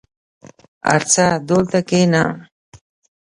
ارڅه 0.93 1.25
دولته 1.47 1.79
کينه. 1.89 2.23